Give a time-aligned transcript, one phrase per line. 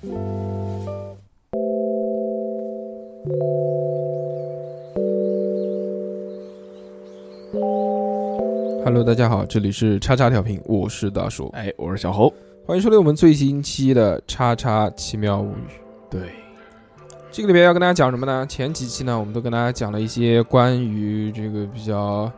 [0.00, 0.22] Hello，
[9.04, 12.32] 大家好，这里是叉叉调频，我是大叔，哎，我是小侯。
[12.64, 15.66] 欢迎收听我们最新期的叉叉奇妙物语。
[16.08, 16.30] 对，
[17.32, 18.46] 这个里边要跟大家讲什么呢？
[18.46, 22.30] 前几期呢，我们都跟大家讲了一些关于这个比较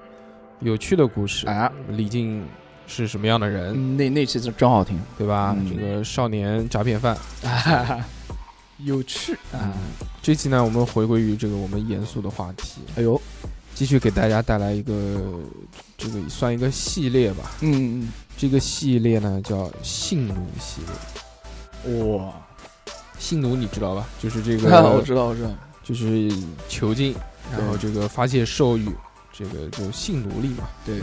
[0.60, 1.46] 有趣的故事。
[1.46, 2.42] 啊，李靖
[2.90, 5.54] 是什么样的人，嗯那那期真真好听，对吧？
[5.56, 7.16] 嗯这个少年诈骗犯。
[8.84, 9.72] 有趣啊！
[10.22, 13.20] 这期呢，我们回归于这个我们严肃的话题，哎呦，
[13.74, 15.20] 继续给大家带来一个
[15.98, 17.52] 这个算一个系列吧。
[17.60, 21.92] 嗯这个系列呢叫性奴系列。
[21.92, 22.32] 嗯，哇，
[23.18, 24.06] 性奴你知道吧？
[24.18, 25.50] 就是这 我个，知道，我知道，
[25.84, 26.32] 就是
[26.66, 27.14] 囚禁，
[27.52, 28.88] 然后这个发泄兽欲，
[29.30, 30.66] 这个就性奴隶嘛。
[30.86, 31.00] 对，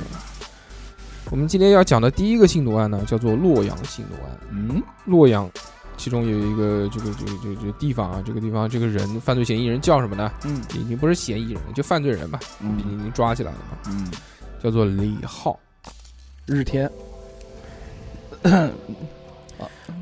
[1.29, 4.37] 我们今天要讲的第一个性奴案呢，叫做洛阳性奴案。
[4.49, 5.49] 嗯，洛阳，
[5.97, 10.31] 其中有一个这个这个这个这个地方啊，这个地方这个人犯罪嫌疑人叫什么呢？
[10.45, 10.61] 嗯。
[10.79, 12.77] 已经不是嫌疑人了，就犯罪人吧，已嗯。
[12.77, 14.09] 经已经抓起来了嘛，嗯，
[14.63, 15.59] 叫做李浩。
[16.45, 16.89] 日天，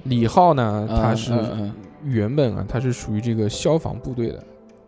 [0.03, 4.43] 李浩呢，嗯他是嗯原本啊，他是属于这个消防部队的，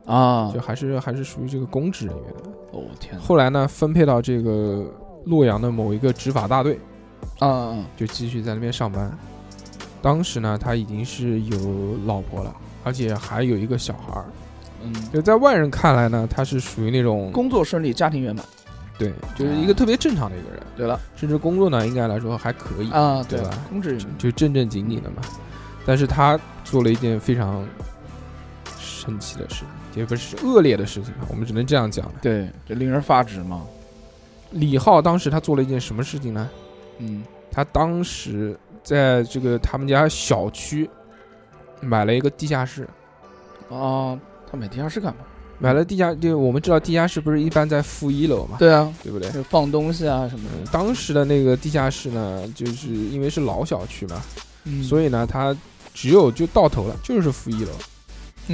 [0.06, 0.52] 嗯啊。
[0.54, 2.26] 就，还是还是属于这个公职人员。
[2.74, 4.86] 哦天哪，后来呢，分配到这个
[5.28, 6.80] 洛阳的某一个执法大队，
[7.40, 9.12] 啊啊，就继续在那边上班。
[10.02, 14.26] 当时呢，他已经是有老婆了，而且还有一个小孩儿。
[14.84, 18.46] 嗯，就在外人看来呢，他是属于那种工作顺利，家庭圆满。
[18.98, 25.18] 对，就是一个特别正常的一个人，对了，甚至工作呢，应该来说还可以，啊，对吧公职人员，就正正经经的嘛。
[25.86, 27.64] 但是他做了一件非常
[28.80, 32.12] 神奇的事情，也不是恶劣的事情吧，我们只能这样讲。
[32.22, 33.62] 对，这令人发指嘛。
[34.52, 36.50] 李浩当时他做了一件什么事情呢？
[37.00, 40.90] 嗯他当时在这个他们家小区
[41.82, 42.88] 买了一个地下室，
[43.70, 45.22] 啊，他买地下室干嘛？
[45.60, 49.28] 买了地下就我们知道地下室不是一般在负一楼嘛，对啊，对不对？
[49.32, 50.72] 就放东西啊什么嗯的。
[50.72, 54.22] 当时的那个地下室呢，就是因为是老小区嘛，
[54.66, 55.58] 嗯所以呢，它
[55.96, 57.72] 只有就到头了，就是负一楼。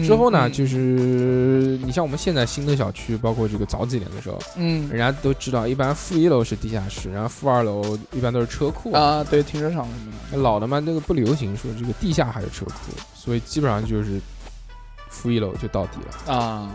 [0.02, 8.92] 之后呢，就是是你像我们现在新的小区，包括这个早几年的时候，嗯人家都知道，一般负一楼是地下室，然后负二楼一般都是车库。
[8.94, 10.38] 啊，对，停车场什么的。
[10.38, 12.74] 老的嘛，那个不流行说这个地下还有车库，
[13.14, 14.20] 所以基本上就是
[15.10, 16.34] 负一楼就到底了。
[16.34, 16.72] 啊，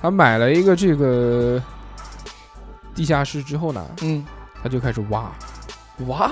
[0.00, 1.62] 他买了一个这个
[2.94, 4.24] 地下室之后呢，嗯，
[4.62, 5.32] 他就开始挖，
[6.06, 6.30] 挖，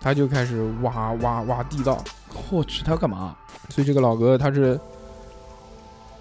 [0.00, 2.02] 他就开始挖挖挖地道。
[2.50, 3.36] 我去，他要干嘛？
[3.68, 4.78] 所以这个老哥他是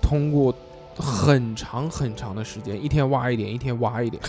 [0.10, 0.52] 通过
[0.98, 4.20] 很长很长的时间，一天挖一点，一天挖一点，《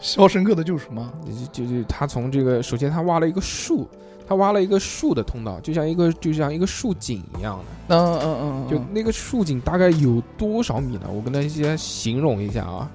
[0.00, 1.12] 肖申克的救赎》吗？
[1.52, 3.88] 就就就他从这个首先他挖了一个树，
[4.26, 7.94] 他挖了一个树的通道，就像一个就像一个树井一样的。
[7.94, 11.08] 嗯嗯嗯，就那个树井大概有多少米呢？
[11.08, 12.90] 我跟大家形容一下啊。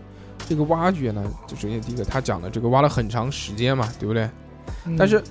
[0.49, 4.29] 这个挖掘呢，就首先第一个他讲的这个挖了很长时间嘛，对不对？
[4.85, 5.23] 嗯但是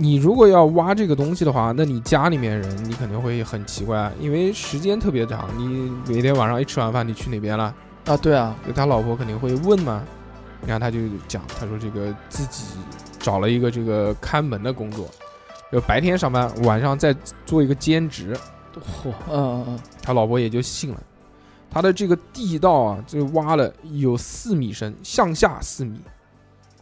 [0.00, 5.46] 你如果要挖这个东西的话，那你家里面人你肯定会很奇怪，因为时间特别长。
[5.58, 7.74] 你每天晚上一吃完饭，你去哪边了？
[8.06, 10.02] 啊，对啊，就他老婆肯定会问嘛。
[10.66, 12.64] 然后他就讲，他说这个自己
[13.18, 15.06] 找了一个这个看门的工作，
[15.70, 18.34] 就白天上班，晚上再做一个兼职。
[18.74, 21.02] 嚯，嗯嗯嗯他老婆也就信了。
[21.70, 26.00] 他的这个地道啊，就挖了有四米深，向下四米，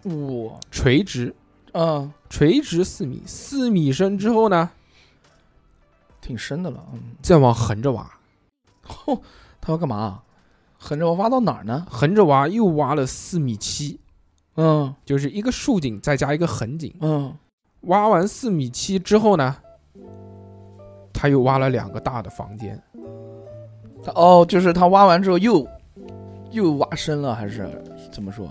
[0.05, 1.35] 嗯，哇，垂直
[1.81, 4.71] 嗯，垂直四米，四米深之后呢，
[6.21, 8.11] 挺深的了，嗯，再往横着挖，
[8.85, 9.21] 嚯，
[9.61, 10.23] 他要干嘛？
[10.77, 11.87] 横着挖挖到哪儿呢？
[11.89, 14.01] 横着挖又挖了四米七，
[14.57, 16.93] 嗯就是一个竖井再加一个横井。
[17.01, 17.33] 嗯，
[17.83, 19.57] 挖完四米七之后呢，
[21.13, 22.83] 他又挖了两个大的房间，
[24.03, 25.65] 他哦，就是他挖完之后又
[26.51, 27.71] 又挖深了，还是
[28.11, 28.49] 怎么说？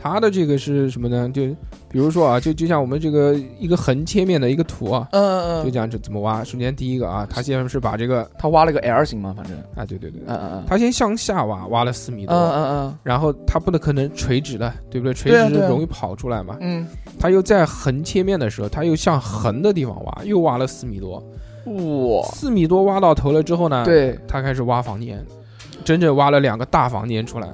[0.00, 1.28] 他的这个是什么呢？
[1.30, 1.42] 就
[1.90, 6.44] 比如说啊，就就像我们这个一个横切面的一个图啊，嗯嗯嗯，就讲这怎么挖。
[6.44, 15.12] 首先第一个啊，他先是把这个他挖了个 L 型嘛，反正，啊，对对对，嗯嗯嗯，他先向下挖，挖了四米多，嗯嗯然后他不能可能垂直的，对不对？
[15.12, 16.56] 垂直容易跑出来嘛。
[16.60, 16.86] 嗯
[17.18, 21.20] 他又在横切面的时候，他又向横的地方挖，又挖了四米多，
[21.66, 25.24] 嗯，哇，四米多挖到头了之后呢，，对，他开始挖房间，
[25.84, 27.48] 整整挖了两个大房间出来。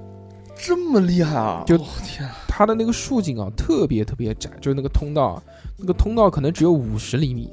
[0.57, 1.63] 这么厉害啊！
[1.67, 5.43] 就我天啊，他的那个竖井啊，特别特别窄，就是那个通道啊，
[5.77, 7.51] 那个通道可能只有五十厘米，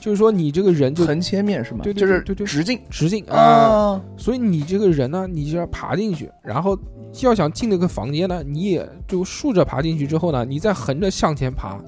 [0.00, 1.80] 就是说你这个人就横切面是吗？
[1.82, 2.78] 对对就是对对对直径？
[2.90, 6.78] 直径啊，啊，所以你这个人呢，你就要爬进去，然后
[7.20, 11.78] 要想进那个房间呢，你也就竖着爬进去之后呢，你再横着向前爬，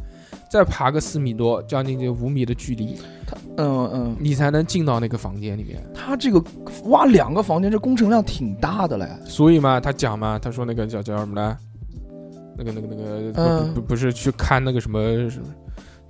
[0.50, 2.96] 再爬个四米多，将近就五米的距离，
[3.56, 5.82] 嗯嗯，你才能进到那个房间里面。
[5.94, 6.42] 他这个
[6.84, 9.08] 挖两个房间，这工程量挺大的嘞。
[9.24, 11.56] 所以嘛，他讲嘛，他说那个叫叫什么呢？
[12.56, 15.00] 那个那个那个不嗯不不不是去看那个什么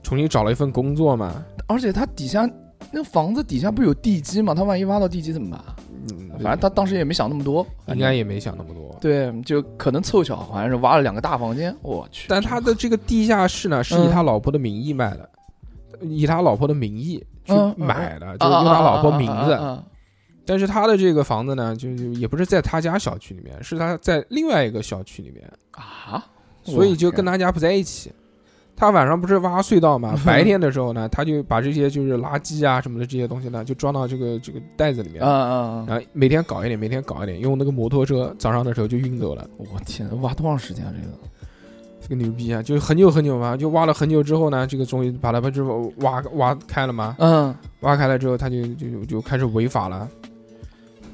[0.03, 1.33] 重新找了一份工作嘛。
[1.67, 2.49] 而且他底下
[2.91, 4.55] 那房子底下不是有地基嘛？
[4.55, 5.61] 他万一挖到地基怎么办？
[6.11, 8.95] 嗯，反正他当时也没想那么多，应该也没想那么多。
[9.01, 11.75] 对，就可能凑巧，好像是挖了两个大房间。
[11.81, 15.29] 我去，但他的这个地下室呢，是以他老婆的名义卖的，
[16.09, 19.53] 以他老婆的名义去嗯买的，就是用他老婆名字。
[19.53, 19.83] 啊
[20.47, 26.23] 但是他的这个房子呢，就就也不是在他家小区里面，是他在另外一个小区里面，啊，
[26.63, 28.13] 所以就跟他家不在一起。
[28.77, 35.85] 他晚上不是挖隧道嘛， 白天的时候呢，他就把这些就是垃圾啊什么的这些东西呢，就装到这个这个袋子里面啊，啊啊！
[35.89, 39.49] 然后每天搞一点，每天搞一点，用那个摩托车早上的时候就运走了。
[39.57, 40.93] 我天，挖多长时间啊？
[40.95, 41.17] 这个
[42.07, 42.63] 这个牛逼啊！
[42.63, 45.65] 就很久很久嘛，就挖了很久之后呢，这个终于把它把这
[46.01, 47.17] 挖挖开了嘛。
[47.19, 50.07] 嗯挖开了之后，他就就就开始违法了。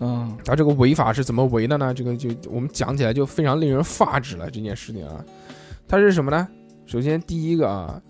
[0.00, 1.94] 嗯他这个违法是怎么违的呢？
[1.94, 4.50] 这个就我们讲起来就非常令人发指了。
[4.50, 5.24] 这件事情啊，
[5.86, 6.48] 他是什么呢？
[6.86, 8.02] 首先第一个啊，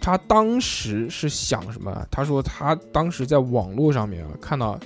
[0.00, 2.06] 他当时是想什么？
[2.08, 4.78] 他说他当时在网络上面啊看到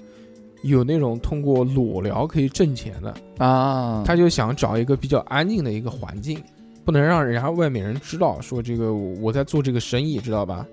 [0.63, 6.43] 有那种通过裸聊可以挣钱的，啊，他就想找一个比较安静的一个环境，
[6.87, 10.65] 不能让人家外面人知道说这个我在做这个生意，知道吧？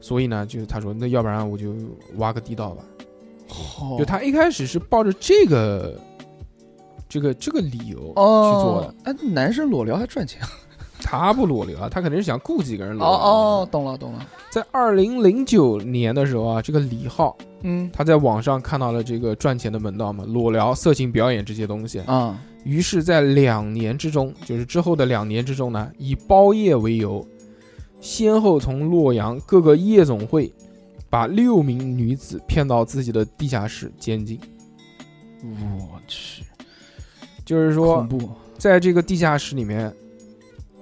[0.00, 1.74] 所以呢，就是他说那要不然我就
[2.18, 2.84] 挖个地道吧。
[3.48, 6.00] 好就他一开始是抱着这个
[7.08, 10.40] 这个这个理由哦去做的，哎，男生裸聊还赚钱？
[11.02, 13.16] 他不裸聊啊，他肯定是想雇几个人哦裸聊。
[13.16, 14.24] 哦，，懂了懂了。
[14.50, 27.26] 在二零零九年的时候啊，这个李浩嗯他在网上看到了这个赚钱的门道嘛，裸聊、色情表演这些东西，啊于是，在两年之中，就是之后的两年之中呢，以包夜为由，
[28.00, 30.52] 先后从洛阳各个夜总会，
[31.08, 34.38] 把六名女子骗到自己的地下室监禁。
[35.42, 36.44] 我去，
[37.44, 38.06] 就是说。
[38.58, 39.90] 在这个地下室里面，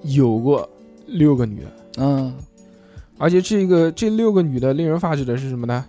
[0.03, 0.69] 有过
[1.07, 2.35] 六个女的，嗯
[3.17, 5.87] 而且这个这六个女的令人发指的是什么呢？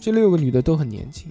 [0.00, 1.30] 这六个女的都很年轻。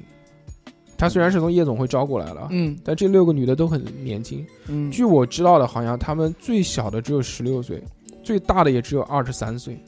[0.98, 4.46] 她虽然是从夜总会招过来了，嗯但这六个女的都很年轻。
[4.68, 7.84] 嗯，据我知道的，好像她们最小的只有十六岁，
[8.24, 9.80] 最大的也只有二十三岁。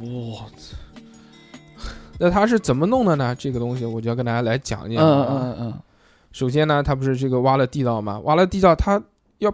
[0.00, 0.76] 我操
[2.18, 3.34] 那他是怎么弄的呢？
[3.36, 5.26] 这个东西我就要跟大家来讲一嗯讲嗯。
[5.28, 5.74] 嗯嗯
[6.32, 8.20] 首先呢，他不是这个挖了地道吗？
[8.24, 9.02] 挖了地道，他
[9.38, 9.52] 要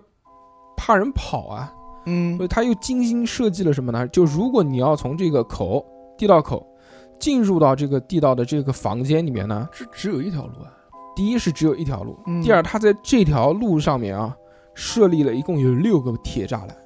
[0.77, 1.73] 怕人跑啊，
[2.07, 4.07] 嗯所以他又精心设计了什么呢？
[4.09, 5.85] 就如果你要从这个口
[6.17, 6.67] 地道口
[7.21, 10.73] 进入到这个地道的这个房间里面呢，这只有一条路啊。
[11.15, 14.35] 第一是只有一条路，嗯第二他在这条路上面啊
[14.75, 16.77] 设立了一共有六个铁栅栏，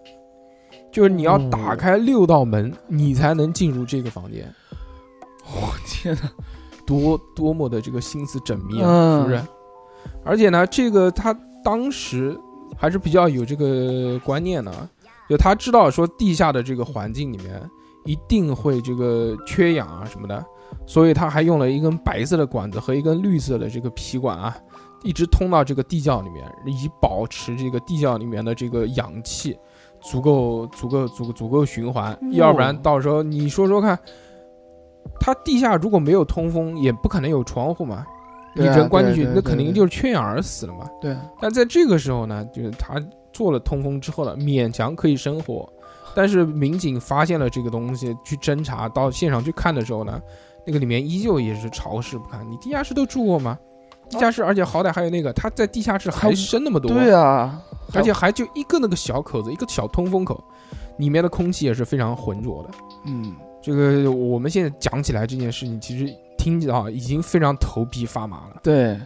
[0.90, 4.52] 就是你要打开六道门，你才能进入这个房间。
[5.46, 6.30] 我天哪！
[6.86, 9.42] 多多么的这个心思缜密啊，嗯是不是？
[10.24, 11.32] 而且呢，这个他
[11.62, 12.36] 当时
[12.76, 14.88] 还是比较有这个观念的啊，
[15.28, 17.62] 就他知道说地下的这个环境里面
[18.04, 20.44] 一定会这个缺氧啊什么的，
[20.86, 24.56] 所以他还用了一根白色的管子和一根绿色的这个皮管啊，
[25.02, 29.58] 一直通到这个地窖里面，以保持这个地窖里面的这个氧气
[30.00, 33.98] 足够足够足够足够循环，要不然到时候你说说看。
[35.20, 38.06] 它地下如果没有通风，也不可能有窗户嘛。
[38.54, 40.88] 你人关进去那肯定就是缺氧而死了嘛。
[41.00, 42.94] 对，但在这个时候呢，就是他
[43.30, 45.70] 做了通风之后呢，勉强可以生活。
[46.14, 50.20] 但是民警发现了这个东西，去侦查到现场去看的时候呢，
[50.66, 52.46] 那个里面依旧也是潮湿不堪。
[52.50, 53.58] 你地下室都住过吗？
[54.10, 57.58] 地下室，而且好歹还有那个，他在地下室还还深那么多，对啊，
[57.94, 60.44] 而且还就一个那个小口子，一个小通风口，
[60.98, 62.70] 里面的空气也是非常浑浊的。
[63.06, 68.60] 嗯，这个我们现在讲起来这件事情，其实听起来啊已经非常头皮发麻了。
[68.62, 69.00] 对，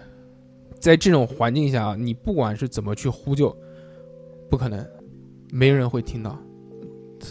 [0.80, 3.56] 在这种环境下，你不管是怎么去呼救，
[4.50, 4.84] 不可能，
[5.52, 6.36] 没人会听到，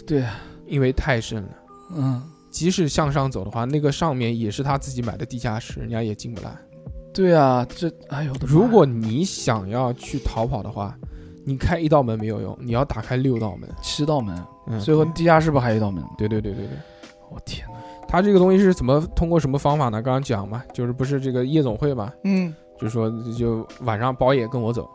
[0.06, 0.24] 对，
[0.66, 1.48] 因为太深了。
[1.96, 6.56] 嗯，即使向上走的话，那个上面也是他自己买的地下室，人家也进不来。
[7.12, 10.96] 对啊，这哎呦我的妈，如果你想要去逃跑的话，
[11.44, 13.68] 你开一道门没有用，你要打开六道门。
[13.82, 16.10] 七道门，嗯，最后地下室不还有一道门吗？
[16.18, 16.76] 对对对对对，
[17.30, 17.74] 我天哪！
[18.06, 20.00] 他这个东西是怎么通过什么方法呢？
[20.02, 24.88] 刚刚讲嘛，就是不是这个夜总会嘛，嗯，就说就晚上包夜跟我走，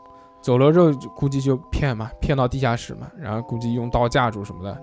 [0.43, 4.77] 走了之后就估计就骗嘛，骗到地下室嘛，然后估计用刀架住什么的，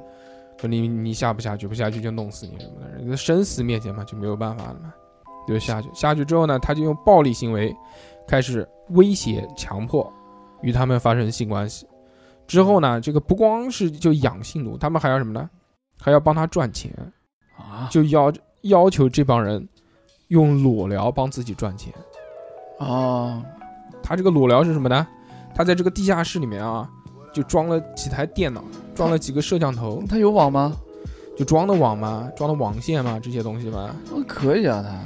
[0.59, 4.93] 说你你下不下去，不下去就弄死你什么的，人家生死面前嘛就没有办法了嘛，
[5.47, 5.91] 就下去。
[5.93, 7.77] 下去之后呢，他就用暴力行为
[8.27, 10.11] 开始威胁、强迫
[10.63, 11.87] 与他们发生性关系。
[12.47, 15.49] 之后呢，这个不光是就养性奴，他们还要什么呢？
[16.01, 16.91] 还要帮他赚钱，
[17.59, 19.69] 啊就要要求这帮人
[20.29, 21.93] 用裸聊帮自己赚钱。
[22.79, 23.43] 哦，
[24.03, 25.07] 他这个裸聊是什么呢？
[25.55, 26.89] 他在这个地下室里面啊，
[27.33, 28.63] 就装了几台电脑，
[28.95, 30.77] 装了几个摄像头，他有网吗？
[31.37, 34.99] 就装的网吗，装的网线吗，这些东西嘛，哦可以啊，他，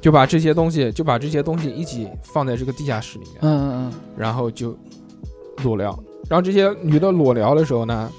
[0.00, 4.74] 就把这些东西就把这些东西一起放在这个地下室里面，嗯嗯嗯然后就
[5.62, 5.98] 裸聊。
[6.30, 8.10] 然后这些女的裸聊的时候呢，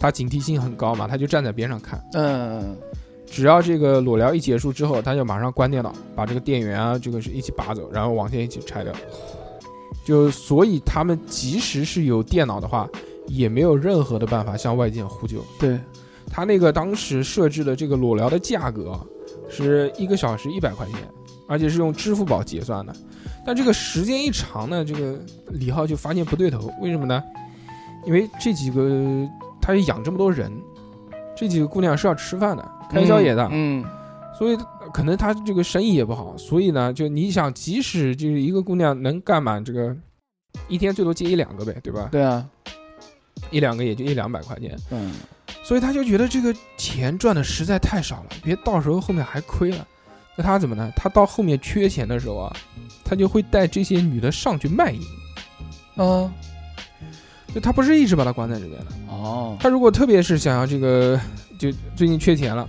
[0.00, 2.02] 她警惕性很高嘛，她就站在边上看。
[2.14, 2.76] 嗯嗯
[3.26, 8.90] 只要这个裸聊一结束之后，她就马上关电脑，把这个电源啊这个是一起拔走，然后网线一起拆掉。
[10.04, 12.88] 就所以他们即使是有电脑的话，
[13.26, 15.44] 也没有任何的办法向外界呼救。
[15.58, 15.78] 对，
[16.30, 19.04] 他那个当时设置的这个裸聊的价格啊
[19.48, 20.96] 是一个小时一百块钱，
[21.46, 22.94] 而且是用支付宝结算的。
[23.46, 25.18] 但这个时间一长呢，这个
[25.48, 27.22] 李浩就发现不对头，为什么呢？
[28.06, 29.26] 因为这几个
[29.60, 30.50] 他养这么多人，
[31.36, 33.84] 这几个姑娘是要吃饭的，开销也大，嗯
[34.38, 34.58] 所以
[34.92, 39.96] 可能他这个生意也不好，所以呢，就你想，即使就是一个姑娘能干满这个
[40.68, 42.08] 一天最多接一两个呗，对吧？
[42.10, 42.46] 对啊，
[43.50, 45.12] 一两个也就一两百块钱，嗯
[45.62, 49.86] 所以他就觉得这个钱赚的实在太少了，别到时候后面还亏了。
[50.36, 50.92] 那他怎么呢？
[50.96, 52.56] 他到后面缺钱的时候啊，
[53.04, 55.00] 他就会带这些女的上去卖淫。
[55.96, 56.32] 啊
[57.54, 61.18] 就他不是一直把她关在这边的，哦，他如果特别是想要这个，
[61.58, 62.68] 就最近缺钱了，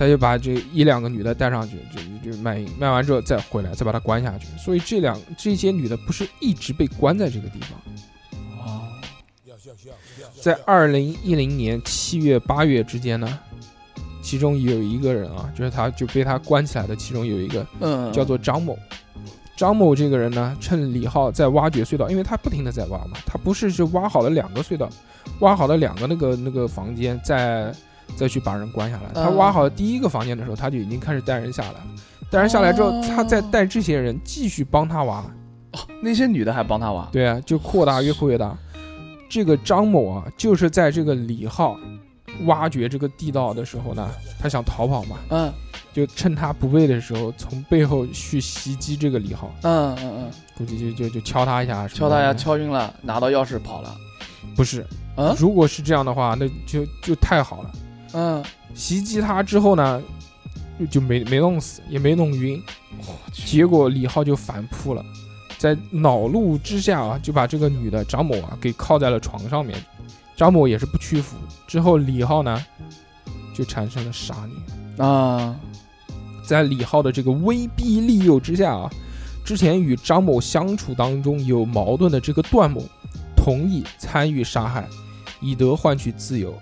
[0.00, 4.46] 他就把这一两个女的带上去，就就卖淫，卖完之后再回来，再把她关下去。
[4.56, 7.78] 所以这两这些女的不是一直被关在这个地方。
[8.64, 8.88] 哦，
[10.40, 13.38] 在二零一零年七月八月之间呢，
[14.22, 18.78] 其中有一个人啊，就是他就被他关起来的，其中有一个嗯，叫做张某。
[19.54, 24.88] 张某这个人呢，趁李浩在挖掘隧道，因为他不停的在挖嘛，他不是是挖好了两个隧道，
[25.40, 27.70] 挖好了两个那个那个房间，再
[28.16, 29.10] 再去把人关下来。
[29.14, 29.36] 他嗯。
[29.36, 31.80] 挖好第一个房间的时候，他就已经开始带人下来了。
[32.30, 33.04] 带人下来之后，哦。
[33.08, 35.18] 他再带这些人继续帮他挖。
[35.72, 38.56] 哦那些女的还帮他挖，对啊，就扩大越扩越大。
[39.28, 41.78] 这个张某啊，就是在这个李浩
[42.46, 44.08] 挖掘这个地道的时候呢，
[44.40, 45.52] 他想逃跑嘛，嗯。
[45.92, 53.92] 就趁他不备的时候，从背后去袭击这个李浩，嗯嗯嗯，估计就就就敲他一下敲他一下，敲晕了，拿到钥匙跑了，
[54.54, 54.86] 不是，
[55.16, 55.34] 嗯？
[55.36, 57.70] 如果是这样的话，那就就太好了。
[58.12, 58.42] 嗯，
[58.74, 60.02] 袭击他之后呢，
[60.78, 62.62] 就就没没弄死，也没弄晕，
[63.32, 65.04] 结果李浩就反扑了，
[65.58, 69.78] 在恼怒之下啊，就把这个女的张某啊给铐在了床上面。
[70.36, 71.36] 张某也是不屈服，
[71.66, 72.64] 之后李浩呢
[73.54, 75.06] 就产生了杀念。
[75.06, 75.54] 啊，
[76.46, 78.90] 在李浩的这个威逼利诱之下啊，
[79.44, 82.82] 之前与张某相处当中有矛盾的这个段某，
[83.36, 84.88] 同意参与杀害，
[85.40, 86.54] 以得换取自由。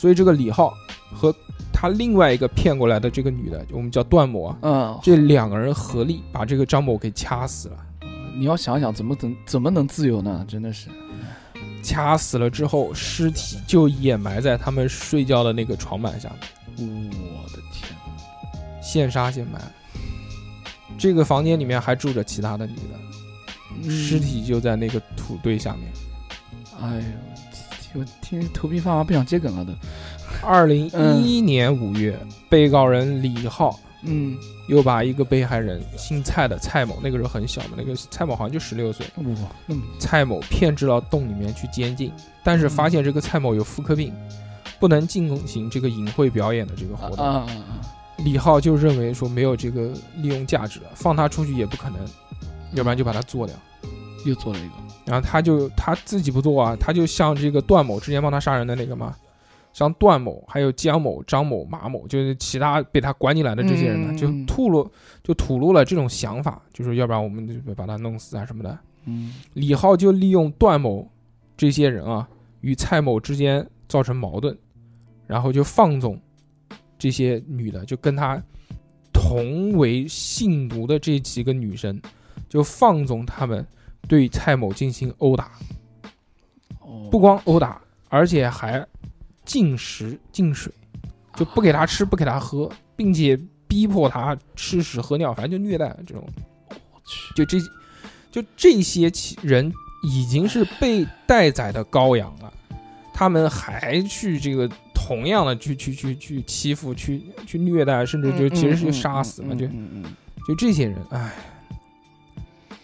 [0.00, 0.72] 所以这个李浩
[1.14, 1.34] 和
[1.70, 7.76] 他另外一个骗过来的这个女的，我们叫段某啊，嗯，这两个人合力把这个张某给掐死了。
[8.34, 10.42] 你要想想怎么怎怎么能自由呢？
[10.48, 10.88] 真的是，
[11.82, 16.30] 掐死了之后，尸体就掩埋在他们睡觉的那个床板下
[16.78, 17.94] 面，我的天，
[18.82, 19.60] 现杀现埋。
[20.96, 22.98] 这个房间里面还住着其他的女的，
[23.82, 25.92] 嗯尸，体就在那个土堆下面。
[26.80, 27.29] 哎呦，
[27.94, 29.72] 我听头皮发麻，不想接梗了都，
[30.46, 32.18] 二零一一年五月，
[32.48, 34.36] 被告人李浩嗯，
[34.68, 39.24] 又把一个被害人姓蔡的蔡某，那个时候很小嘛，那个蔡某好像就十六岁，哇，
[39.66, 42.12] 那么，蔡某骗至到洞里面去监禁，
[42.44, 44.12] 但是发现这个蔡某有妇科病，
[44.78, 47.24] 不能进行这个淫秽表演的这个活动。
[47.24, 47.80] 啊啊啊，
[48.18, 51.98] 李浩就认为说没有这个利用价值了，放他出去也不可能，
[52.74, 53.56] 要不然就把他做掉。
[54.26, 54.74] 又做了一个，
[55.10, 59.14] 然后他就他自己不做啊，他就像这个段某之前帮他杀人的那个嘛，
[59.72, 64.90] 像段某、还有江某、张某、马某，就是其他被他关进来的这些人呢，嗯就吐露
[65.22, 68.78] 就吐露了这种想法，就是要不然我们就把他弄死啊什么的。
[69.06, 71.10] 嗯李浩就利用段某
[71.56, 72.28] 这些人啊
[72.60, 74.56] 与蔡某之间造成矛盾，
[75.26, 76.20] 然后就放纵
[76.98, 78.40] 这些女的，就跟他
[79.12, 82.00] 同为性奴的这几个女生，
[82.48, 83.66] 就放纵他们
[84.10, 85.52] 对蔡某进行殴打，
[86.80, 88.84] 哦，不光殴打，而且还
[89.44, 90.72] 禁食禁水，
[91.36, 93.38] 就不给他吃不给他喝，并且
[93.68, 96.26] 逼迫他吃屎喝尿，反正就虐待这种。
[97.36, 97.58] 就这，
[98.32, 99.12] 就这些
[99.42, 102.52] 人已经是被待宰的羔羊了，
[103.14, 109.68] 他们还去这个同样的去去去去欺负、去去虐待，甚至就其实是杀死嘛，就
[110.48, 111.32] 就这些人，唉。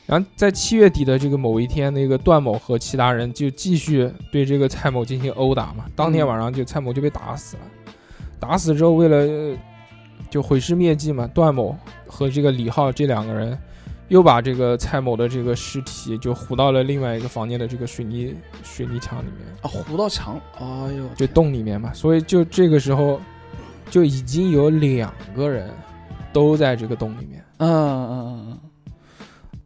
[0.07, 5.85] 然后在七月底的这个某一天，那个段某和其他人就继续对这个蔡某进行殴打嘛。
[5.97, 7.63] 当天晚上就蔡某就被打死了。
[8.39, 9.57] 打死之后，为了呃
[10.31, 13.59] 就毁尸灭迹嘛，段某和这个李浩这两个人
[14.09, 21.93] 又把这个蔡某的这个尸体就糊到了另外一个房间的这个水泥水泥墙里面，啊，糊到墙，哎呦，就洞里面嘛。
[21.93, 23.21] 所以就这个时候
[23.91, 25.69] 就已经有两个人
[26.33, 27.45] 都在这个洞里面。
[27.59, 28.66] 嗯嗯嗯嗯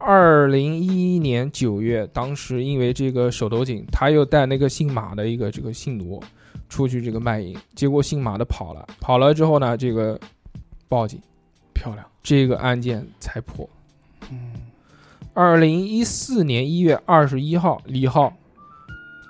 [0.03, 6.21] 二零一一年九月，当时因为这个手头紧，他又带那个姓马的一个这个姓奴
[6.67, 10.19] 出去这个卖淫，结果姓马的跑了，跑了之后呢，这个
[10.87, 11.21] 报警，
[11.73, 13.69] 漂亮，这个案件才破。
[14.31, 14.53] 嗯，
[15.33, 18.33] 二零一四年一月二十一号，李浩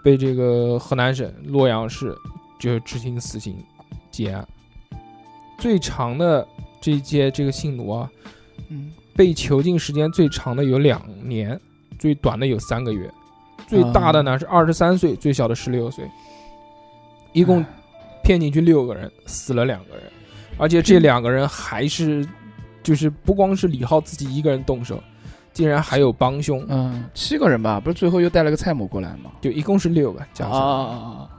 [0.04, 2.16] 被这个河南省洛阳市
[2.60, 3.56] 就执行死刑
[4.10, 4.48] 结案。
[5.58, 6.48] 最长的
[6.80, 8.12] 这一届这个姓奴啊，
[8.70, 11.60] 嗯，被囚禁时间最长的有两年，
[12.00, 13.12] 最短的有三个月，
[13.68, 16.10] 最大的呢是二十三岁，最小的十六岁，
[17.34, 17.64] 一共
[18.24, 20.04] 骗进去六个人，死了两个人，
[20.58, 22.28] 而且这两个人还是
[22.82, 25.02] 就是不光是李浩自己一个人动手，
[25.54, 29.32] 竟然还有帮凶，嗯，七个人吧，不是最后又带了个蔡某过来吗？
[29.42, 31.30] 就一共是六个，加起来、啊，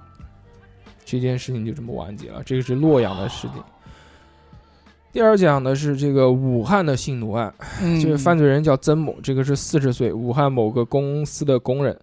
[1.04, 2.42] 这件事情就这么完结了。
[2.44, 3.62] 这个是洛阳的事情。
[5.12, 7.52] 第二讲的是这个武汉的性奴案，
[7.82, 11.94] 嗯这个犯罪人叫曾某，这个是四十岁，武汉某个公司的工人。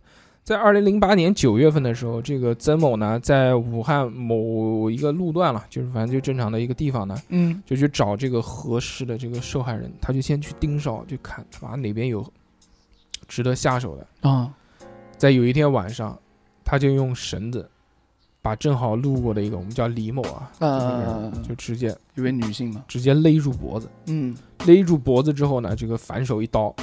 [0.44, 12.24] 在二零零八年九月份的时候，这个曾某呢，在武汉某一个路段了，就是反正就正常的一个地方呢，嗯就去找这个合适的这个受害人，他就先去盯梢，就看他妈哪边有
[13.28, 14.30] 值得下手的。
[14.30, 14.54] 啊，
[15.18, 16.18] 在有一天晚上，
[16.64, 17.68] 他就用绳子
[18.42, 26.74] 把正好路过的一个我们叫李某啊，啊就直接一位女性嘛，直接勒住脖子，嗯，勒住脖子之后呢，这个反手一刀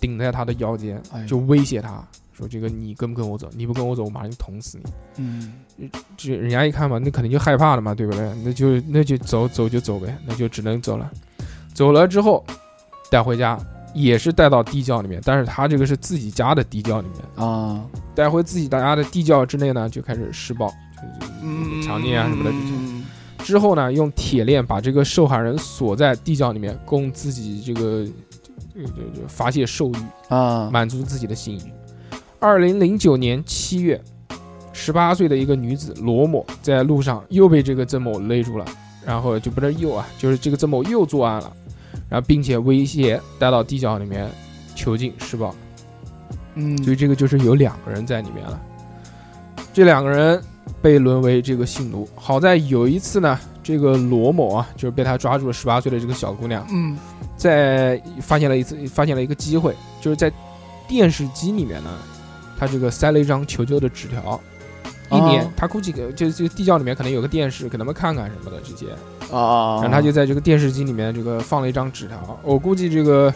[0.00, 3.50] 顶在他的腰间哎，就威胁他说：“这个你跟不跟我走？
[3.54, 4.90] 你不跟我走，我马上就捅死你。
[5.18, 8.32] 嗯，”这人家一看嘛，那肯定就害怕了嘛，对不对？
[8.42, 11.10] 那就那就走走就走呗，那就只能走了。
[11.74, 12.42] 走了之后
[13.10, 13.58] 带回家，
[13.94, 17.46] 也是带到地窖里面，但是他这个是自己家的地窖里面。
[17.46, 22.72] 啊，带回自己大家的地窖之内呢，就开始施暴，就强奸啊什么的这些。
[22.72, 23.04] 嗯
[23.42, 28.04] 之后呢，用铁链把这个受害人锁在地窖里面，供自己这个
[28.74, 29.96] 这个这个发泄兽欲，
[30.28, 31.62] 啊，满足自己的性欲。
[32.38, 33.98] 二零零九年七月，
[34.74, 38.64] 十八岁的一个女子罗某在路上又被这个曾某勒住了，
[39.06, 41.50] 然后就不是又啊，就是这个曾某又作案了，
[42.10, 44.30] 然后并且威胁带到地窖里面
[44.74, 45.54] 囚禁施暴。
[46.56, 48.60] 嗯，所以这个就是有两个人在里面了。
[49.72, 50.42] 这两个人
[50.82, 52.06] 被沦为这个性奴。
[52.16, 56.98] 好在有一次呢，这个罗某啊，就是被他抓住了十八岁的这个小姑娘，嗯
[57.36, 60.30] 在发现了一次，发现了一个机会，就是在
[60.88, 61.90] 电视机里面呢，
[62.58, 64.38] 他这个塞了一张求救的纸条。
[65.10, 65.50] 一年，哦。
[65.56, 68.92] 他估计给就这地窖里面可能有个电视，给他们看看什么的这些，
[69.34, 72.38] 啊，然后他就在这个电视机里面这个放了一张纸条。
[72.42, 73.32] 我估计这个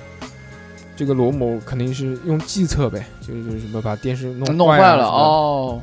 [0.97, 5.81] 这个罗某肯定是用计策呗，就是就是什么把电视弄弄坏了哦，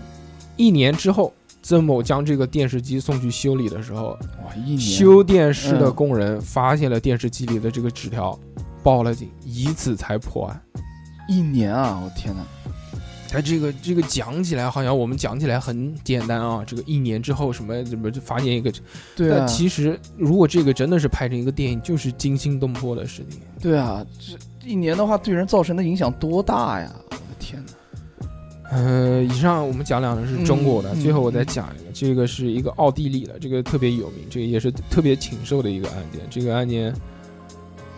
[0.56, 4.80] 一年之后，曾某将这个电视机送去修理的时候，哇，一年。
[4.80, 5.94] 修电视的嗯。
[5.94, 8.38] 工人发现了电视机里的这个纸条，
[8.82, 10.62] 报了警，以此才破案。
[11.28, 12.42] 一年啊，我天哪，
[13.34, 18.72] 哎，这个这个讲起来好像我们讲起来很简单啊，这个一年之后什么怎么就发现一个，
[19.16, 23.40] 对啊但，其实如果这个真的是拍成一个电影，就是惊心动魄的事情。
[23.62, 26.92] 对啊，这一年的话对人造成的影响多大呀！
[27.10, 27.64] 我的天
[28.22, 28.28] 哪，
[28.70, 36.22] 呃，以上我们讲两个是中国的，嗯最后我再嗯讲一个，这个是一个奥地利的，这个特别有名，这个也是特别禽兽的一个案件。
[36.30, 36.94] 这个案件，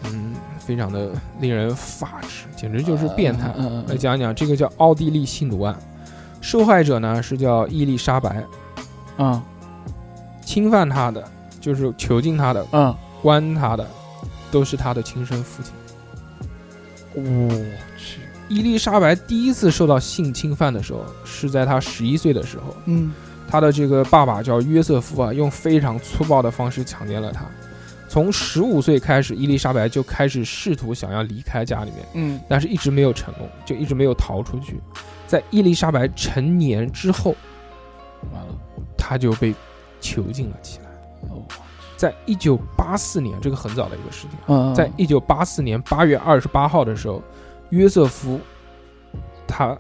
[0.05, 0.33] 嗯，
[0.65, 3.54] 非常的令人发指，简直就是变态。
[3.88, 5.76] 来讲一讲这个叫奥地利性奴案，
[6.41, 8.43] 受害者呢是叫伊丽莎白，
[9.17, 9.41] 嗯
[10.45, 11.23] 侵犯她的
[11.60, 13.88] 就是囚禁她的、嗯，关她的，
[14.52, 15.73] 都是她的亲生父亲。
[17.15, 17.49] 我
[17.97, 22.76] 去，伊丽莎白第一次受到性侵犯的时候，是在她十一岁的时候。
[22.86, 23.12] 嗯
[23.45, 27.45] 她的这个爸爸叫约瑟夫啊，用非常粗暴的方式强奸了他。
[28.13, 34.80] 从十五岁开始，伊丽莎白就开始试图想要离开家里面，嗯但是一直没有成功，就一直没有逃出去。
[35.26, 37.36] 在伊丽莎白成年之后，
[38.32, 38.56] 完了，
[38.95, 39.52] 她就被
[39.99, 40.86] 囚禁了起来。
[41.32, 41.41] 哦，
[41.97, 47.19] 在一九八四年，这个很早的一个事情在一九八四年八月二十八号的时候，
[47.71, 48.39] 约瑟夫
[49.47, 49.76] 他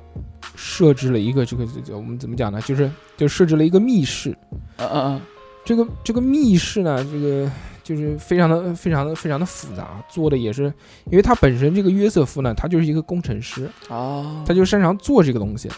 [0.55, 2.59] 设置了一个这个这个我们怎么讲呢？
[2.61, 4.35] 就是就设置了一个密室。
[4.77, 5.21] 嗯嗯
[5.63, 7.49] 这个这个密室呢，这个
[7.83, 10.73] 就是非常的非常的非常的复杂，做的也是，
[11.05, 15.69] 因为他本身这个约瑟夫呢，他就是一个工程师，嗯啊，他就擅长做这个东西。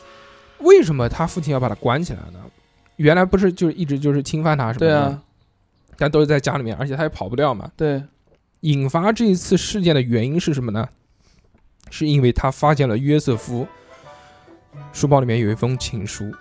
[0.60, 2.39] 为什么他父亲要把他关起来呢？
[2.96, 5.22] 原来不是就是一直就是侵犯他什么的，对啊，
[5.98, 7.70] 但都是在家里面，而且他也跑不掉嘛。
[7.76, 8.02] 对，
[8.62, 10.88] 引发这一次事件的原因是什么呢？
[11.91, 13.68] 是因为他发现了约瑟夫
[14.91, 16.34] 书包里面有一封情书，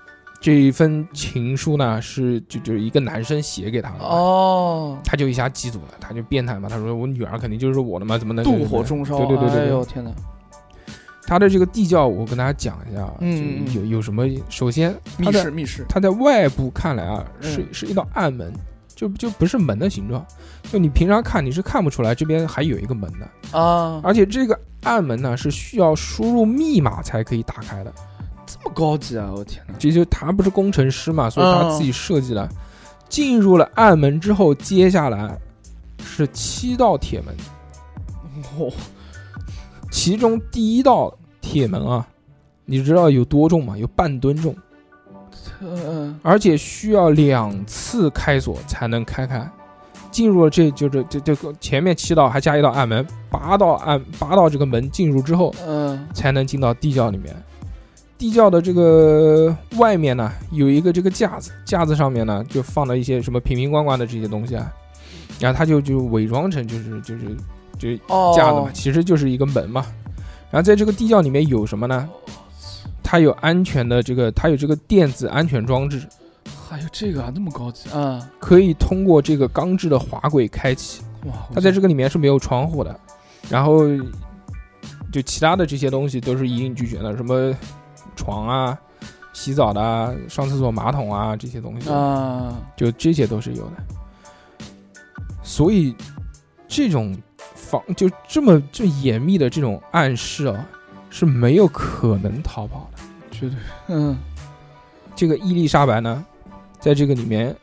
[0.45, 9.63] 这一封情书呢是就就是一个男生写给他的，哦，他就一下记住了，他就变态嘛，他说我女儿肯定就是我的嘛，怎么能妒火中烧，对对对对对。
[9.63, 10.11] 哎呦天哪，
[11.27, 14.29] 他的这个地窖，我跟大家讲一下啊，嗯就有有什么？
[14.51, 17.69] 首先，密室密室，它在外部看来啊，是嗯。
[17.73, 18.53] 是一道暗门，
[18.95, 20.23] 就就不是门的形状，
[20.71, 27.91] 就你平常看你是看不出来这边还有一个门的，啊，而且这个暗门呢是需要输入密码才可以打开的。
[28.75, 29.31] 高级啊！
[29.35, 32.49] 我天哪，这就他不是工程师嘛，所以他嗯自己设计了。
[33.09, 35.39] 进入了暗门之后，接下来
[36.03, 37.35] 是七道铁门，
[38.59, 38.73] 哦，
[39.91, 42.05] 其中第一道铁门啊，
[42.65, 43.79] 你知道有多重吗？
[43.79, 44.55] 有半吨重。
[45.61, 49.49] 嗯而且需要两次开锁才能开开。
[50.11, 57.35] 进入了这就是这这个前面七道还加一道暗门，八道暗八道这个门进入之后，嗯才能进到地窖里面。
[58.25, 64.73] 地窖的这个外面呢，有一个这个架子，架子上面呢就放了一些什么瓶瓶罐罐的这些东西啊，
[65.39, 67.37] 然后他就就伪装成就是就是
[67.79, 69.85] 就哦，架子嘛，其实就是一个门嘛。
[70.51, 72.09] 然后在这个地窖里面有什么呢？
[73.03, 76.01] 它有安全的这个，它有这个电子安全装置，
[76.67, 78.27] 还有这个啊，那么高级啊！
[78.41, 81.03] 可以通过这个钢制的滑轨开启。
[81.27, 82.99] 哇，它在这个里面是没有窗户的，
[83.51, 83.83] 然后
[85.13, 87.55] 就其他的这些东西都是一应俱全的，什么
[88.15, 88.79] 床啊、
[89.33, 93.73] 洗澡的啊、上厕所马桶啊这些东西，啊，就这些都是有的。
[95.43, 95.95] 所以
[96.67, 97.17] 这种
[97.55, 100.67] 防就这么这么严密的这种暗示啊，
[101.11, 103.03] 是没有可能逃跑的。
[103.31, 104.17] 绝对，嗯，
[105.15, 106.25] 这个伊丽莎白呢，
[106.79, 107.55] 在这个里面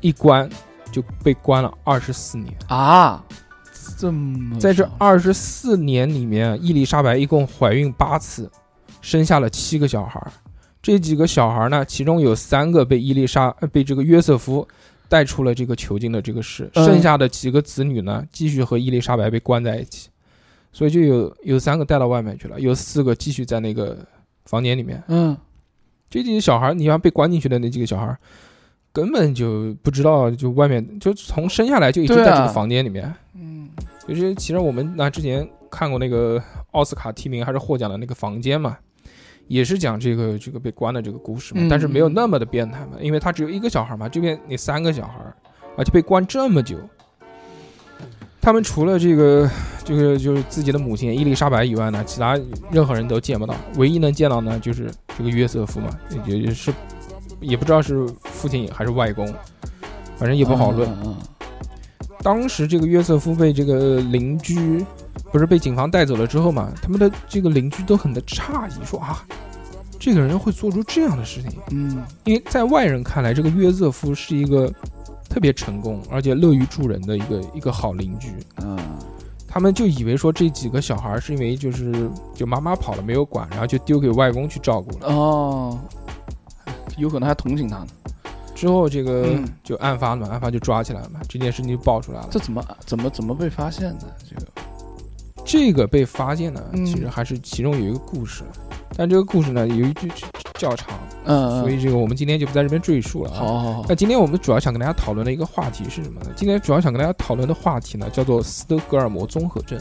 [0.00, 0.48] 一关
[0.92, 2.52] 就被关了二十四年。
[2.68, 3.24] 啊，
[3.96, 8.50] 这么在这长二十四年里面，伊丽莎白一共怀孕八次，
[9.00, 10.32] 生下了七个小孩儿。
[10.82, 14.66] 这几个小孩儿呢，其中有三个被伊丽莎呃被这个约瑟夫
[15.08, 20.08] 带出了这个囚禁的这个事，嗯剩下的几个子女呢，继续和伊丽莎白被关在一起，
[20.72, 23.98] 所以就有有三个带到外面去了，有四个继续在那个
[24.44, 25.02] 房间里面。
[25.08, 25.36] 嗯
[26.08, 28.18] 这几个小孩儿，你像被关进去的那几个小孩儿，
[28.90, 33.12] 根本就不知道，就外面就从生下来就一直在这个房间里面。
[33.34, 33.68] 嗯
[34.08, 38.76] 就是其实我们那之前看过那个奥斯卡提名还是获奖的那个房间嘛，
[39.50, 45.14] 也是讲这个这个被关的这个故事嘛，嗯但是没有那么的变态嘛，因为他只有一个小孩嘛，这边你三个小孩，
[45.76, 46.78] 而且被关这么久。
[48.40, 49.50] 他们除了这个，
[49.84, 52.38] 这个就是自己的母亲伊丽莎白以外呢，其他
[52.70, 53.56] 任何人都见不到。
[53.74, 55.90] 唯一能见到呢，就是这个约瑟夫嘛，
[56.28, 56.72] 也也是
[57.40, 59.26] 也不知道是父亲还是外公，
[60.16, 60.88] 反正也不好论。
[60.88, 61.16] 嗯嗯
[62.22, 64.86] 当时这个约瑟夫被这个邻居，
[65.32, 69.24] 不是被警方带走了之后嘛，他们的这个邻居都很的诧异，说啊，
[69.98, 74.72] 这个人会做出这样的事情，嗯因为在外人看来，这个约瑟夫是一个
[75.28, 78.78] 特别成功而且乐于助人的一个一个好邻居，嗯
[79.52, 85.08] 他们就以为说这几个小孩是因为就是就妈妈跑了没有管，然后就丢给外公去照顾了。
[85.08, 85.76] 哦，
[86.96, 87.86] 有可能还同情他呢。
[88.54, 92.28] 之后这个嗯就案发了嘛，案发就抓起来了嘛，这件事情就爆出来了。
[92.30, 94.06] 这怎么怎么怎么被发现的？
[94.28, 94.46] 这个
[95.50, 98.44] 这个被发现呢，嗯其实还是其中有一个故事，
[98.96, 100.08] 但这个故事呢有一句
[100.54, 103.34] 较长，嗯，所以这个我们今天就不在这边赘述了、啊。
[103.34, 106.30] 好好好那今天我们主要想跟大家讨论的一个话题是什么呢？
[106.36, 109.76] 今天主要想跟大家讨论的话题呢，叫做斯德哥尔摩综合症。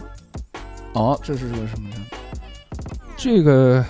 [0.93, 1.95] 哦，这是个什么呀？
[3.15, 3.85] 这个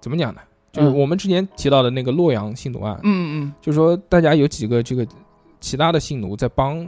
[0.00, 0.40] 怎么讲呢？
[0.70, 5.04] 就是嗯我们之前提到的那个洛阳性奴案，嗯嗯就是说大家有几个这个
[5.58, 6.86] 其他的性奴在帮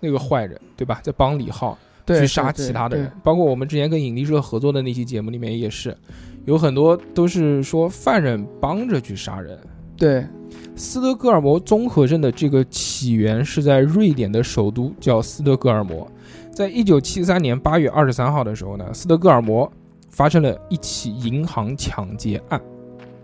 [0.00, 0.98] 那个坏人，对吧？
[1.04, 5.96] 在帮李浩对，去杀其他的人，，包括我们之前跟引力社合作的那期节目里面也是，
[6.44, 9.58] 有很多都是说犯人帮着去杀人。
[9.96, 10.26] 对，
[10.74, 16.10] 斯德哥尔摩综合症的这个起源是在瑞典的首都叫斯德哥尔摩，
[16.52, 19.70] 在一九七三年八月二十三号的时候呢，斯德哥尔摩
[20.08, 22.60] 发生了一起银行抢劫案。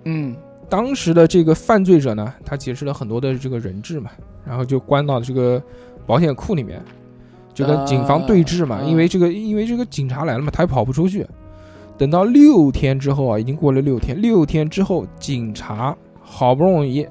[0.05, 0.37] 嗯
[0.69, 4.11] 当时的这个犯罪者呢，他劫持了很多的这个人质嘛，
[4.45, 5.63] 然后就关到这个
[6.05, 6.83] 保险库里面，
[7.57, 8.77] 就跟警方对峙嘛。
[8.77, 11.27] 啊因为这个，因为这个警察来了嘛，他也跑不出去。
[11.99, 17.05] 等到六天之后啊，已经过了六天，六天之后，警察好不容易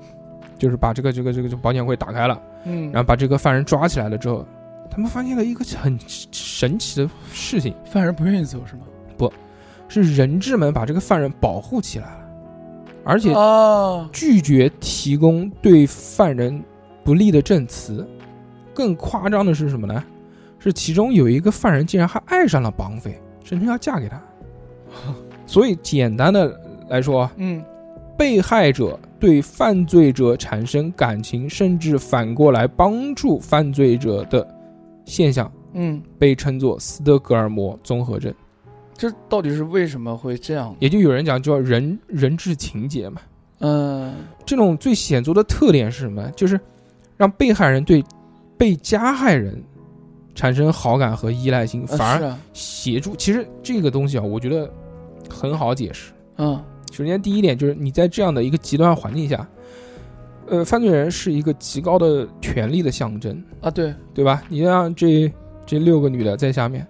[0.60, 4.46] 就是把这个这个这个这保险柜打开了，嗯，然后把这个犯人抓起来了之后，
[4.92, 5.98] 他们发现了一个很
[6.32, 8.82] 神奇的事情，犯人不愿意走是吗？
[9.18, 9.32] 不
[9.88, 12.28] 是人质们把这个犯人保护起来了，
[13.04, 16.64] 而且哦，拒绝提供对犯人
[17.04, 18.08] 不利的证词，
[18.74, 20.04] 更夸张的是什么呢？
[20.70, 24.22] 是其中有一个犯人竟然还爱上了绑匪，声称要嫁给他。
[25.46, 27.64] 所以简单的来说，嗯，
[28.18, 34.48] 被害者对犯罪者产生感情，甚至反过来帮助犯罪者的
[35.06, 38.34] 现象，嗯，被称作斯德哥尔摩综合症。
[38.98, 40.76] 这到底是为什么会这样？
[40.80, 43.22] 也就有人讲叫人人质情节嘛。
[43.60, 44.14] 嗯
[44.46, 46.28] 这种最显著的特点是什么？
[46.32, 46.60] 就是
[47.18, 48.04] 让被害人对
[48.58, 49.62] 被加害人
[50.36, 53.16] 产生好感和依赖性，呃反而协助。
[53.16, 54.70] 其实这个东西啊，我觉得
[55.28, 56.12] 很好解释。
[56.38, 59.46] 嗯首先，第一点就是你在这样的一个极端环境下，
[60.48, 64.44] 呃，犯罪人是一个极高的权力的象征，啊，对，对吧？
[64.48, 65.30] 你让这
[65.66, 66.88] 这六个女的在下面，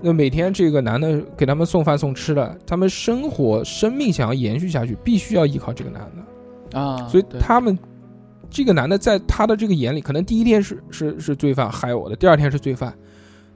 [0.00, 6.78] 那每天这个男的给他们送饭送吃的，他们生活生命想要延续下去，必须要依靠这个男的。
[6.78, 7.76] 啊，所以他们
[8.52, 12.92] 这个男的在他的这个眼里，可能第一天是是是罪犯害我的，第二天是罪犯，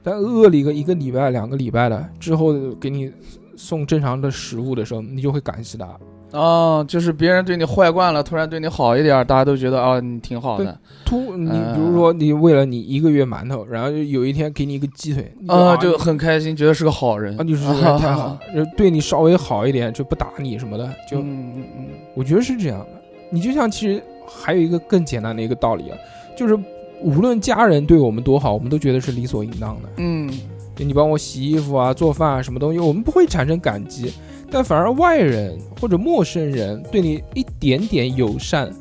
[0.01, 3.11] 但饿了一个一个礼拜、两个礼拜的之后，给你
[3.55, 5.87] 送正常的食物的时候，你就会感谢他。
[6.31, 11.73] 哦，就是别人对你坏惯了，突然对你好一点，大家都觉得啊，你挺好的，突你嗯。
[11.73, 17.39] 比如说你为了你一个月馒头，然后有一天给你一个鸡腿，啊，啊就很开心，觉得是个好人。
[17.39, 22.87] 啊，就是这个人太好，就对你稍微好一点，就不打你什么的，就嗯嗯嗯，我觉得是这样的。
[23.29, 25.97] 你就像其实还有一个更简单的一个道理啊，
[26.37, 26.57] 就是
[27.01, 29.89] 无论家人对我们多好，我们都觉得是理所应当的。
[29.97, 30.29] 嗯，
[30.75, 34.13] 就你帮我洗衣服啊、做饭啊，什么东西，我们不会产生感激，
[34.51, 38.71] 但反而外人或者陌生人对你一点点友善，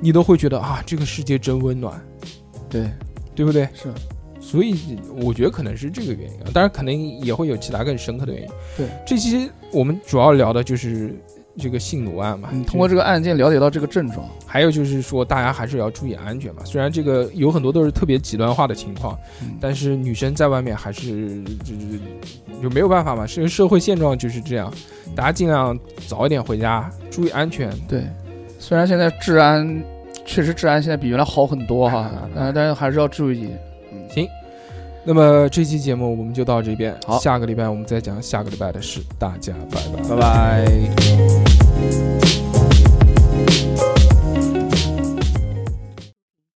[0.00, 2.00] 你都会觉得啊，这个世界真温暖，
[2.68, 2.88] 对，
[3.34, 3.68] 对不对？
[3.74, 3.92] 是，
[4.40, 8.48] 所以我觉得可能是这个原因啊，当然可能也会有其他更深刻的原因。
[8.76, 11.14] 对，这期我们主要聊的就是
[11.58, 16.62] 这个性奴案嘛，通过这个案件了解到这个症状，还有就是说，大家还是要注意安全嘛。
[16.64, 22.00] 虽然这个有很多都是特别极端化的情况，嗯但是女生在外面还是就是
[22.62, 24.72] 就没有办法嘛，这个社会现状就是这样。
[25.14, 27.70] 大家尽量早一点回家，注意安全。
[27.88, 28.04] 对，
[28.58, 29.82] 虽然现在治安
[30.24, 33.48] 确实治安现在比原来好很多哈，但 但是还是要注意。
[34.10, 34.28] 行，
[35.06, 37.20] 那么这期节目我们就到这边好。
[37.20, 40.02] 下个礼拜我们再讲下个礼拜的事大家拜拜。
[40.08, 40.64] 拜拜。